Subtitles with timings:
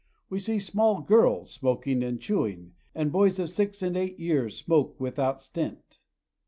[0.31, 4.57] We see small girls smoking and chew ing, and boys of six and eight years
[4.57, 5.99] smoke without stint.